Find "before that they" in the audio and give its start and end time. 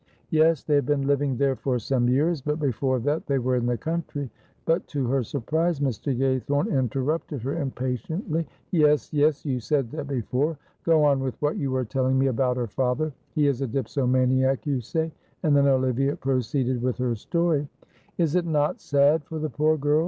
2.59-3.37